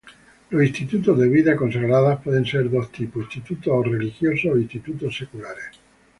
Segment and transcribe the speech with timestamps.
[0.49, 5.79] Los Institutos de Vida consagrada pueden ser dos tipos: Institutos religiosos o Institutos seculares.